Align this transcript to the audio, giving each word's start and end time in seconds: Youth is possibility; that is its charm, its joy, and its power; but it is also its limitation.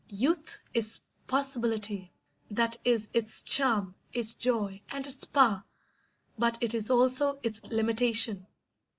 Youth 0.09 0.59
is 0.73 0.99
possibility; 1.27 2.11
that 2.49 2.75
is 2.83 3.07
its 3.13 3.43
charm, 3.43 3.93
its 4.11 4.33
joy, 4.33 4.81
and 4.89 5.05
its 5.05 5.25
power; 5.25 5.63
but 6.39 6.57
it 6.59 6.73
is 6.73 6.89
also 6.89 7.37
its 7.43 7.63
limitation. 7.65 8.47